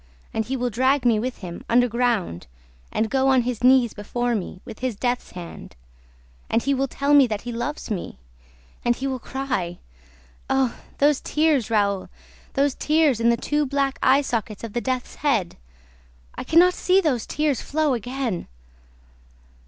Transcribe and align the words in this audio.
And 0.33 0.45
he 0.45 0.57
will 0.57 0.71
drag 0.71 1.05
me 1.05 1.19
with 1.19 1.37
him, 1.45 1.63
underground, 1.69 2.47
and 2.91 3.07
go 3.07 3.27
on 3.27 3.43
his 3.43 3.63
knees 3.63 3.93
before 3.93 4.33
me, 4.33 4.59
with 4.65 4.79
his 4.79 4.95
death's 4.95 5.33
head. 5.33 5.75
And 6.49 6.63
he 6.63 6.73
will 6.73 6.87
tell 6.87 7.13
me 7.13 7.27
that 7.27 7.41
he 7.41 7.51
loves 7.51 7.91
me! 7.91 8.17
And 8.83 8.95
he 8.95 9.05
will 9.05 9.19
cry! 9.19 9.77
Oh, 10.49 10.75
those 10.97 11.21
tears, 11.21 11.69
Raoul, 11.69 12.09
those 12.55 12.73
tears 12.73 13.19
in 13.19 13.29
the 13.29 13.37
two 13.37 13.63
black 13.63 13.99
eye 14.01 14.21
sockets 14.23 14.63
of 14.63 14.73
the 14.73 14.81
death's 14.81 15.17
head! 15.17 15.55
I 16.33 16.45
can 16.45 16.57
not 16.57 16.73
see 16.73 16.99
those 16.99 17.27
tears 17.27 17.61
flow 17.61 17.93
again!" 17.93 18.47